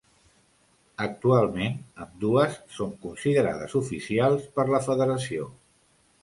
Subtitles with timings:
[1.07, 5.47] Actualment, ambdues són considerades oficials per la federació.